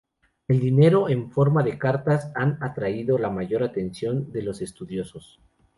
[0.47, 5.39] El dinero en forma de cartas han atraído la mayor atención de los estudiosos.